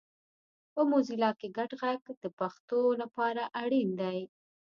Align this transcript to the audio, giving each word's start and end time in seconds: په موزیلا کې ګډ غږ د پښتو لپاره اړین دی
په 0.73 0.81
موزیلا 0.91 1.31
کې 1.39 1.47
ګډ 1.57 1.71
غږ 1.81 1.99
د 2.23 2.25
پښتو 2.39 2.79
لپاره 3.01 3.43
اړین 3.61 3.89
دی 4.01 4.19